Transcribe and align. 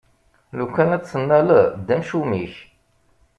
Lukan 0.57 0.93
ad 0.95 1.01
t-tennaleḍ, 1.03 1.65
d 1.87 1.87
amcum-ik! 1.95 2.53